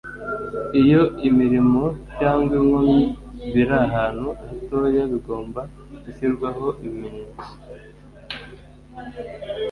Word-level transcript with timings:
Iyo 0.81 1.01
imirimo 1.27 1.83
cyangwa 2.17 2.53
inkomyi 2.61 3.01
biri 3.53 3.75
ahantu 3.85 4.27
hatoya 4.47 5.01
bigomba 5.11 5.61
gushyirwaho 6.03 6.65
ibimenyetso 6.85 7.49